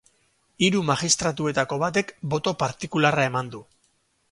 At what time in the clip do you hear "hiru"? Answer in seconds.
0.67-0.79